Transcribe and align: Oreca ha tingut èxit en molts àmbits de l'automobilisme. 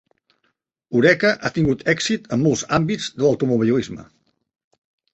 Oreca 1.01 1.33
ha 1.35 1.51
tingut 1.59 1.85
èxit 1.95 2.27
en 2.39 2.43
molts 2.47 2.65
àmbits 2.81 3.13
de 3.21 3.25
l'automobilisme. 3.29 4.11